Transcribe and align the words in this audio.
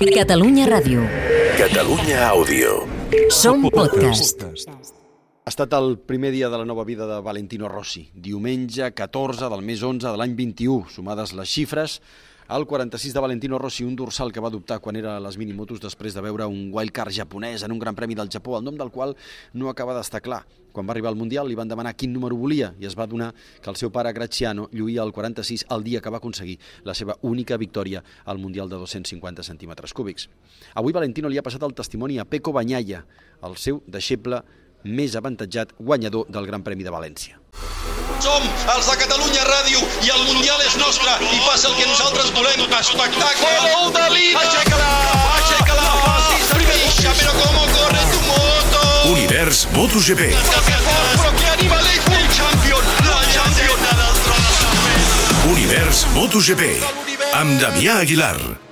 Catalunya 0.00 0.64
Ràdio. 0.64 1.04
Catalunya 1.60 2.32
Àudio. 2.32 2.88
Som 3.28 3.68
podcast. 3.68 4.40
Ha 5.42 5.50
estat 5.50 5.72
el 5.74 5.96
primer 5.98 6.28
dia 6.30 6.46
de 6.46 6.58
la 6.60 6.64
nova 6.64 6.84
vida 6.86 7.02
de 7.02 7.16
Valentino 7.20 7.66
Rossi. 7.66 8.04
Diumenge 8.14 8.92
14 8.94 9.48
del 9.50 9.64
mes 9.66 9.80
11 9.82 10.06
de 10.06 10.18
l'any 10.20 10.36
21. 10.38 10.86
Sumades 10.86 11.32
les 11.34 11.50
xifres, 11.50 11.96
el 12.46 12.62
46 12.70 13.16
de 13.16 13.24
Valentino 13.24 13.58
Rossi, 13.58 13.82
un 13.82 13.96
dorsal 13.98 14.30
que 14.30 14.38
va 14.38 14.52
adoptar 14.52 14.78
quan 14.78 14.94
era 14.94 15.16
a 15.16 15.24
les 15.24 15.34
minimotos 15.40 15.82
després 15.82 16.14
de 16.14 16.22
veure 16.22 16.46
un 16.46 16.70
wildcard 16.70 17.10
japonès 17.10 17.66
en 17.66 17.74
un 17.74 17.82
gran 17.82 17.98
premi 17.98 18.14
del 18.14 18.30
Japó, 18.30 18.54
el 18.54 18.62
nom 18.62 18.78
del 18.78 18.94
qual 18.94 19.16
no 19.52 19.68
acaba 19.68 19.98
d'estar 19.98 20.22
clar. 20.22 20.44
Quan 20.70 20.86
va 20.86 20.94
arribar 20.94 21.10
al 21.10 21.18
Mundial 21.18 21.50
li 21.50 21.58
van 21.58 21.66
demanar 21.66 21.96
quin 21.98 22.14
número 22.14 22.38
volia 22.38 22.70
i 22.78 22.86
es 22.86 22.94
va 22.94 23.10
donar 23.10 23.34
que 23.34 23.68
el 23.68 23.74
seu 23.74 23.90
pare 23.90 24.14
Graziano 24.14 24.70
lluïa 24.70 25.02
el 25.02 25.10
46 25.10 25.66
el 25.74 25.82
dia 25.82 26.00
que 26.00 26.08
va 26.08 26.22
aconseguir 26.22 26.60
la 26.86 26.94
seva 26.94 27.18
única 27.22 27.58
victòria 27.58 28.04
al 28.24 28.38
Mundial 28.38 28.70
de 28.70 28.78
250 28.78 29.42
centímetres 29.42 29.92
cúbics. 29.92 30.30
Avui 30.78 30.94
Valentino 30.94 31.28
li 31.28 31.42
ha 31.42 31.42
passat 31.42 31.66
el 31.66 31.74
testimoni 31.74 32.22
a 32.22 32.30
Peco 32.30 32.54
Banyaya, 32.54 33.02
el 33.42 33.58
seu 33.58 33.82
deixeble 33.90 34.44
més 34.84 35.16
avantatjat 35.18 35.74
guanyador 35.78 36.26
del 36.28 36.46
Gran 36.46 36.62
Premi 36.66 36.84
de 36.86 36.92
València. 36.94 37.38
Som 38.22 38.44
els 38.70 38.86
de 38.86 38.96
Catalunya 39.00 39.42
Ràdio 39.48 39.80
i 40.06 40.12
el 40.14 40.22
Mundial 40.28 40.60
és 40.62 40.76
nostre 40.78 41.16
i 41.26 41.40
passa 41.42 41.72
el 41.72 41.78
que 41.78 41.88
nosaltres 41.90 42.30
volem, 42.36 42.62
espectacle. 42.78 43.50
Gol 43.66 43.90
de 43.96 44.06
Lina! 44.14 44.44
Aixeca-la, 44.46 44.90
aixeca-la, 45.40 45.88
facis 46.06 46.52
però 47.18 47.32
com 47.40 47.58
corre 47.74 48.02
tu 48.12 48.20
moto. 48.28 48.82
Univers 49.12 49.66
MotoGP. 49.74 50.30
Però 50.38 51.32
que 51.40 51.48
animal 51.56 51.88
és 51.92 52.10
el 52.18 52.28
champion, 52.38 52.90
la 53.10 53.22
champion. 53.34 53.88
Univers 55.52 56.06
MotoGP. 56.14 56.76
Amb 57.34 57.58
Damià 57.60 58.02
Aguilar. 58.04 58.71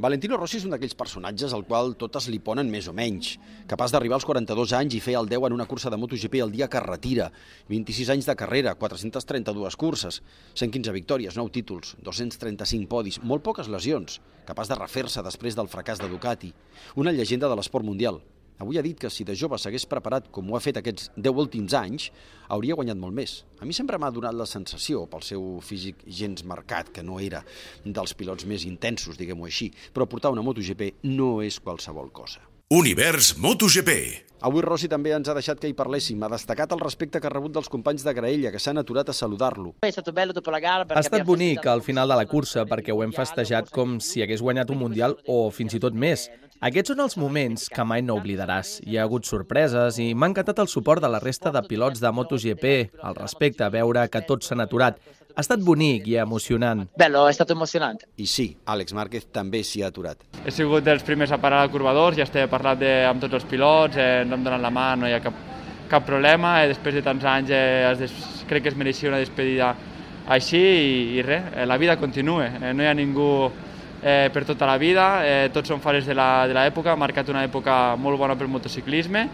Valentino 0.00 0.38
Rossi 0.38 0.56
és 0.56 0.62
un 0.64 0.72
d'aquells 0.72 0.94
personatges 0.96 1.52
al 1.52 1.66
qual 1.68 1.90
totes 2.00 2.24
li 2.32 2.38
ponen 2.40 2.70
més 2.72 2.86
o 2.88 2.94
menys. 2.96 3.34
Capaç 3.68 3.92
d'arribar 3.92 4.16
als 4.16 4.24
42 4.24 4.72
anys 4.78 4.96
i 4.96 5.00
fer 5.04 5.18
el 5.18 5.28
10 5.28 5.44
en 5.50 5.56
una 5.58 5.66
cursa 5.68 5.92
de 5.92 5.98
MotoGP 6.00 6.38
el 6.40 6.54
dia 6.54 6.70
que 6.72 6.80
retira. 6.80 7.26
26 7.68 8.14
anys 8.16 8.30
de 8.30 8.36
carrera, 8.42 8.72
432 8.80 9.76
curses, 9.76 10.22
115 10.54 10.96
victòries, 10.96 11.36
9 11.36 11.52
títols, 11.52 11.98
235 12.00 12.88
podis, 12.88 13.20
molt 13.20 13.44
poques 13.44 13.68
lesions. 13.68 14.22
Capaç 14.48 14.72
de 14.72 14.80
refer-se 14.80 15.20
després 15.20 15.58
del 15.58 15.68
fracàs 15.68 16.00
de 16.00 16.08
Ducati. 16.08 16.54
Una 16.96 17.12
llegenda 17.12 17.52
de 17.52 17.60
l'esport 17.60 17.84
mundial. 17.84 18.22
Avui 18.60 18.76
ha 18.76 18.82
dit 18.84 18.98
que 19.00 19.08
si 19.08 19.24
de 19.24 19.32
jove 19.32 19.56
s'hagués 19.56 19.86
preparat 19.88 20.26
com 20.28 20.50
ho 20.50 20.56
ha 20.56 20.60
fet 20.60 20.76
aquests 20.76 21.08
10 21.16 21.40
últims 21.42 21.72
anys, 21.78 22.10
hauria 22.52 22.76
guanyat 22.76 23.00
molt 23.00 23.16
més. 23.16 23.38
A 23.56 23.64
mi 23.64 23.72
sempre 23.76 23.96
m'ha 23.96 24.12
donat 24.12 24.36
la 24.36 24.48
sensació, 24.48 25.06
pel 25.08 25.24
seu 25.24 25.46
físic 25.64 26.04
gens 26.04 26.44
marcat, 26.44 26.92
que 26.92 27.04
no 27.06 27.16
era 27.24 27.40
dels 27.84 28.12
pilots 28.12 28.44
més 28.44 28.68
intensos, 28.68 29.16
diguem-ho 29.16 29.48
així, 29.48 29.72
però 29.94 30.04
portar 30.04 30.34
una 30.36 30.44
MotoGP 30.44 31.06
no 31.08 31.38
és 31.40 31.56
qualsevol 31.64 32.12
cosa. 32.12 32.44
Univers 32.70 33.38
MotoGP. 33.40 34.29
Avui 34.40 34.62
Rossi 34.64 34.88
també 34.88 35.12
ens 35.12 35.28
ha 35.28 35.34
deixat 35.36 35.58
que 35.60 35.68
hi 35.68 35.74
parléssim. 35.76 36.22
Ha 36.24 36.30
destacat 36.32 36.72
el 36.72 36.80
respecte 36.80 37.20
que 37.20 37.28
ha 37.28 37.32
rebut 37.34 37.52
dels 37.52 37.68
companys 37.68 38.06
de 38.06 38.14
Graella, 38.16 38.52
que 38.54 38.60
s'han 38.62 38.80
aturat 38.80 39.10
a 39.12 39.16
saludar-lo. 39.16 39.74
Ha 39.84 39.90
estat 39.90 41.26
bonic 41.28 41.66
al 41.68 41.84
final 41.84 42.08
de 42.08 42.16
la 42.16 42.24
cursa 42.30 42.64
perquè 42.64 42.94
ho 42.94 43.02
hem 43.04 43.12
festejat 43.12 43.68
com 43.74 43.98
si 44.00 44.24
hagués 44.24 44.40
guanyat 44.40 44.72
un 44.72 44.80
Mundial 44.80 45.18
o 45.28 45.50
fins 45.52 45.76
i 45.76 45.82
tot 45.82 45.92
més. 45.92 46.30
Aquests 46.60 46.94
són 46.94 47.04
els 47.04 47.16
moments 47.20 47.68
que 47.72 47.84
mai 47.84 48.00
no 48.04 48.16
oblidaràs. 48.20 48.78
Hi 48.88 48.96
ha 48.96 49.04
hagut 49.04 49.28
sorpreses 49.28 50.00
i 50.00 50.10
m'ha 50.14 50.32
encantat 50.32 50.58
el 50.64 50.68
suport 50.68 51.04
de 51.04 51.08
la 51.12 51.20
resta 51.20 51.52
de 51.52 51.62
pilots 51.68 52.00
de 52.00 52.10
MotoGP, 52.12 52.66
el 52.96 53.16
respecte, 53.16 53.68
veure 53.72 54.08
que 54.12 54.24
tots 54.28 54.48
s'han 54.48 54.64
aturat. 54.64 55.00
Ha 55.30 55.44
estat 55.44 55.62
bonic 55.64 56.08
i 56.10 56.16
emocionant. 56.20 56.82
Bello, 56.98 57.26
è 57.28 57.32
stato 57.32 57.54
emozionante. 57.54 58.08
I 58.16 58.26
sí, 58.26 58.56
Àlex 58.66 58.92
Márquez 58.92 59.28
també 59.32 59.62
s'hi 59.64 59.80
ha 59.80 59.88
aturat. 59.88 60.20
He 60.44 60.52
sigut 60.52 60.84
dels 60.84 61.04
primers 61.06 61.32
a 61.32 61.38
parar 61.40 61.62
al 61.64 61.70
curvador, 61.70 62.16
ja 62.18 62.26
estic 62.26 62.50
parlat 62.50 62.80
de, 62.82 62.90
amb 63.08 63.22
tots 63.22 63.38
els 63.38 63.46
pilots, 63.48 63.96
eh, 63.96 64.26
no 64.30 64.38
em 64.38 64.44
donen 64.46 64.62
la 64.62 64.70
mà, 64.70 64.92
no 64.96 65.08
hi 65.10 65.12
ha 65.16 65.20
cap, 65.24 65.34
cap 65.90 66.06
problema, 66.06 66.60
eh, 66.64 66.68
després 66.72 66.94
de 66.94 67.02
tants 67.02 67.24
anys 67.26 67.50
eh, 67.50 67.88
es 67.92 67.98
des, 67.98 68.14
crec 68.48 68.62
que 68.64 68.70
es 68.72 68.76
mereixia 68.78 69.10
una 69.10 69.18
despedida 69.20 69.74
així 70.30 70.58
i, 70.60 71.18
i 71.18 71.22
res, 71.26 71.50
eh, 71.56 71.66
la 71.66 71.76
vida 71.76 71.96
continua, 71.98 72.46
eh, 72.46 72.72
no 72.72 72.82
hi 72.84 72.86
ha 72.86 72.94
ningú 72.94 73.50
eh, 74.02 74.30
per 74.32 74.44
tota 74.48 74.64
la 74.70 74.78
vida, 74.80 75.08
eh, 75.26 75.50
tots 75.52 75.68
són 75.68 75.80
fares 75.84 76.06
de 76.06 76.14
la- 76.14 76.46
de 76.48 76.54
l'època, 76.56 76.92
ha 76.92 76.96
marcat 76.96 77.28
una 77.28 77.42
època 77.44 77.96
molt 78.00 78.16
bona 78.18 78.36
pel 78.38 78.48
motociclisme 78.48 79.26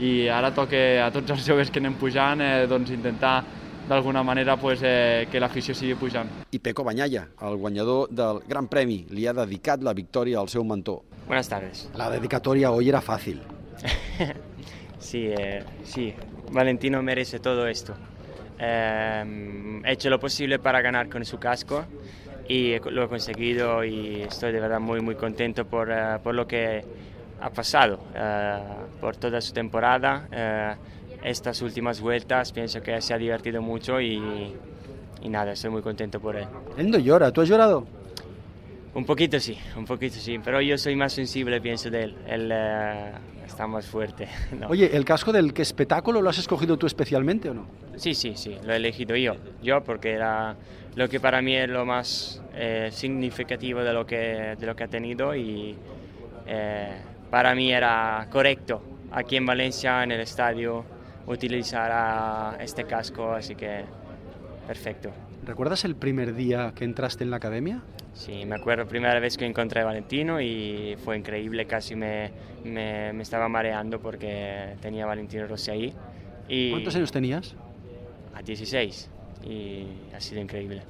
i 0.00 0.26
ara 0.28 0.50
toca 0.52 1.06
a 1.06 1.10
tots 1.14 1.30
els 1.30 1.46
joves 1.46 1.70
que 1.70 1.78
anem 1.80 1.94
pujant 1.94 2.40
eh, 2.42 2.66
doncs 2.66 2.90
intentar 2.90 3.42
d'alguna 3.88 4.22
manera 4.22 4.56
pues, 4.56 4.80
eh, 4.82 5.26
que 5.30 5.40
l'afició 5.40 5.74
sigui 5.74 5.94
pujant. 5.98 6.28
I 6.52 6.58
Peco 6.58 6.84
Banyaya, 6.84 7.24
el 7.42 7.56
guanyador 7.56 8.08
del 8.10 8.40
Gran 8.48 8.68
Premi, 8.68 9.06
li 9.10 9.26
ha 9.26 9.32
dedicat 9.32 9.82
la 9.82 9.92
victòria 9.92 10.38
al 10.40 10.48
seu 10.48 10.62
mentor. 10.64 11.00
Buenas 11.26 11.48
tardes. 11.48 11.88
La 11.96 12.08
dedicatoria 12.10 12.70
hoy 12.70 12.88
era 12.88 13.00
fácil. 13.00 13.40
Sí, 14.98 15.26
eh, 15.36 15.64
sí, 15.84 16.14
Valentino 16.52 17.02
merece 17.02 17.40
todo 17.40 17.66
esto. 17.66 17.92
Eh, 18.58 19.80
he 19.84 19.92
hecho 19.92 20.08
lo 20.08 20.20
posible 20.20 20.60
para 20.60 20.80
ganar 20.80 21.08
con 21.08 21.24
su 21.24 21.38
casco 21.38 21.84
y 22.48 22.78
lo 22.78 23.04
he 23.04 23.08
conseguido 23.08 23.84
y 23.84 24.22
estoy 24.22 24.52
de 24.52 24.60
verdad 24.60 24.78
muy 24.78 25.00
muy 25.00 25.16
contento 25.16 25.64
por, 25.64 25.90
eh, 25.90 26.18
por 26.22 26.34
lo 26.36 26.46
que 26.46 26.84
ha 27.40 27.50
pasado, 27.50 27.98
eh, 28.14 28.58
por 29.00 29.16
toda 29.16 29.40
su 29.40 29.52
temporada. 29.52 30.28
eh, 30.30 30.74
estas 31.24 31.62
últimas 31.62 32.00
vueltas 32.00 32.50
pienso 32.52 32.80
que 32.82 33.00
se 33.00 33.14
ha 33.14 33.18
divertido 33.18 33.62
mucho 33.62 34.00
y, 34.00 34.52
y 35.22 35.28
nada, 35.28 35.52
estoy 35.52 35.70
muy 35.70 35.82
contento 35.82 36.18
por 36.20 36.36
él. 36.36 36.46
Él 36.76 36.90
no 36.90 36.98
llora, 36.98 37.30
¿tú 37.30 37.40
has 37.40 37.48
llorado? 37.48 37.86
Un 38.94 39.06
poquito 39.06 39.40
sí, 39.40 39.56
un 39.76 39.86
poquito 39.86 40.16
sí, 40.16 40.38
pero 40.44 40.60
yo 40.60 40.76
soy 40.76 40.96
más 40.96 41.14
sensible, 41.14 41.60
pienso, 41.60 41.90
de 41.90 42.04
él. 42.04 42.16
Él 42.26 42.50
eh, 42.52 43.12
está 43.46 43.66
más 43.66 43.86
fuerte. 43.86 44.28
¿no? 44.58 44.68
Oye, 44.68 44.94
¿el 44.94 45.04
casco 45.04 45.32
del 45.32 45.54
que 45.54 45.62
espectáculo 45.62 46.20
lo 46.20 46.28
has 46.28 46.38
escogido 46.38 46.76
tú 46.76 46.86
especialmente 46.86 47.48
o 47.48 47.54
no? 47.54 47.66
Sí, 47.96 48.14
sí, 48.14 48.34
sí, 48.36 48.58
lo 48.62 48.72
he 48.72 48.76
elegido 48.76 49.16
yo. 49.16 49.36
Yo 49.62 49.82
porque 49.82 50.12
era 50.12 50.56
lo 50.94 51.08
que 51.08 51.20
para 51.20 51.40
mí 51.40 51.56
es 51.56 51.70
lo 51.70 51.86
más 51.86 52.42
eh, 52.54 52.90
significativo 52.92 53.80
de 53.80 53.92
lo, 53.94 54.04
que, 54.04 54.56
de 54.58 54.66
lo 54.66 54.76
que 54.76 54.84
ha 54.84 54.88
tenido 54.88 55.34
y 55.34 55.74
eh, 56.46 56.96
para 57.30 57.54
mí 57.54 57.72
era 57.72 58.26
correcto 58.30 58.82
aquí 59.12 59.36
en 59.36 59.46
Valencia, 59.46 60.02
en 60.02 60.12
el 60.12 60.20
estadio, 60.20 60.84
utilizar 61.26 62.60
este 62.60 62.84
casco, 62.84 63.32
así 63.32 63.54
que 63.54 63.84
perfecto. 64.66 65.10
¿Recuerdas 65.44 65.84
el 65.84 65.96
primer 65.96 66.34
día 66.34 66.72
que 66.74 66.84
entraste 66.84 67.24
en 67.24 67.30
la 67.30 67.36
academia? 67.38 67.82
Sí, 68.14 68.44
me 68.46 68.54
acuerdo 68.54 68.86
primera 68.86 69.18
vez 69.18 69.36
que 69.36 69.44
encontré 69.44 69.80
a 69.80 69.84
Valentino 69.84 70.40
y 70.40 70.96
fue 71.04 71.16
increíble, 71.16 71.66
casi 71.66 71.96
me, 71.96 72.30
me, 72.64 73.12
me 73.12 73.22
estaba 73.22 73.48
mareando 73.48 74.00
porque 74.00 74.76
tenía 74.80 75.04
a 75.04 75.06
Valentino 75.08 75.46
Rossi 75.46 75.70
ahí. 75.70 75.94
Y 76.48 76.70
¿Cuántos 76.70 76.94
años 76.94 77.10
tenías? 77.10 77.56
A 78.34 78.42
16 78.42 79.10
y 79.44 79.86
ha 80.14 80.20
sido 80.20 80.40
increíble. 80.40 80.82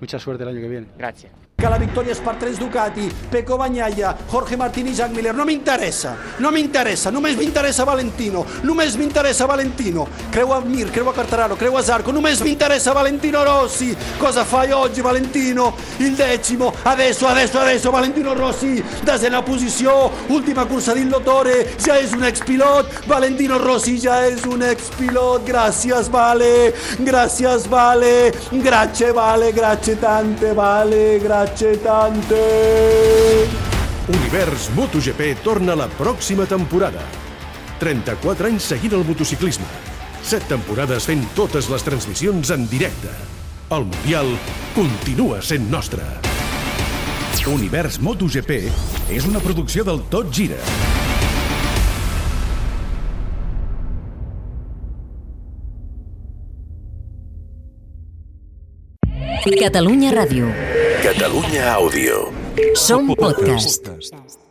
Mucha 0.00 0.18
suerte 0.18 0.42
el 0.44 0.48
año 0.48 0.60
que 0.60 0.68
viene. 0.68 0.86
Gracias. 0.96 1.41
Que 1.62 1.70
la 1.70 1.78
victòria 1.78 2.10
és 2.10 2.18
per 2.18 2.32
tres 2.40 2.56
Ducati, 2.58 3.04
Peco 3.30 3.54
Bagnaia, 3.54 4.08
Jorge 4.32 4.56
Martín 4.58 4.88
i 4.90 4.94
Jack 4.98 5.12
Miller. 5.14 5.32
No 5.32 5.44
m'interessa, 5.46 6.16
no 6.42 6.50
m'interessa, 6.50 7.12
només 7.14 7.36
m'interessa 7.38 7.84
Valentino, 7.86 8.42
només 8.66 8.96
m'interessa 8.98 9.46
Valentino. 9.46 10.08
Creu 10.34 10.52
a 10.52 10.58
Mir, 10.60 10.90
creu 10.90 11.08
a 11.08 11.14
Quartararo, 11.14 11.54
creu 11.56 11.78
a 11.78 11.82
Zarco, 11.86 12.10
només 12.10 12.42
m'interessa 12.42 12.92
Valentino 12.92 13.44
Rossi. 13.46 13.92
Cosa 14.18 14.44
fai 14.44 14.72
oggi 14.72 15.00
Valentino? 15.00 15.76
Il 15.98 16.16
decimo, 16.16 16.72
adesso, 16.82 17.28
adesso, 17.28 17.60
adesso 17.60 17.92
Valentino 17.92 18.34
Rossi, 18.34 18.82
desena 19.04 19.42
posició, 19.42 20.10
última 20.34 20.66
cursa 20.66 20.94
d'Illotore, 20.94 21.76
ja 21.78 21.94
és 22.00 22.10
un 22.10 22.24
expilot, 22.26 23.06
Valentino 23.06 23.58
Rossi 23.62 24.00
ja 24.02 24.24
és 24.26 24.42
un 24.50 24.66
expilot, 24.66 25.46
gràcies 25.46 26.10
Vale, 26.10 26.74
gràcies 27.06 27.68
Vale, 27.70 28.32
grazie 28.50 29.12
Vale, 29.12 29.52
grazie 29.52 29.98
tante 30.00 30.52
Vale, 30.54 31.20
grazie 31.22 31.41
tante. 31.82 33.48
Univers 34.08 34.70
MotoGP 34.76 35.42
torna 35.42 35.74
la 35.74 35.88
pròxima 35.88 36.46
temporada. 36.46 37.02
34 37.80 38.46
anys 38.46 38.62
seguint 38.62 38.94
el 38.94 39.04
motociclisme. 39.04 39.66
7 40.22 40.46
temporades 40.48 41.06
fent 41.08 41.24
totes 41.34 41.68
les 41.68 41.82
transmissions 41.82 42.50
en 42.54 42.68
directe. 42.70 43.10
El 43.70 43.88
Mundial 43.90 44.28
continua 44.74 45.42
sent 45.42 45.68
nostre. 45.70 46.02
Univers 47.42 47.98
MotoGP 47.98 48.60
és 49.10 49.26
una 49.26 49.40
producció 49.42 49.82
del 49.82 50.04
Tot 50.10 50.30
Gira. 50.30 50.60
Catalunya 59.58 60.12
Ràdio. 60.14 60.71
Catalunya 61.02 61.74
Àudio. 61.74 62.30
Som 62.78 63.10
podcast. 63.18 64.41